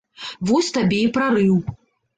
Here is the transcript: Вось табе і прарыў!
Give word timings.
Вось 0.51 0.71
табе 0.79 0.99
і 1.11 1.15
прарыў! 1.19 1.55